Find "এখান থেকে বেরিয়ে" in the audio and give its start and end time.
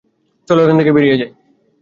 0.63-1.19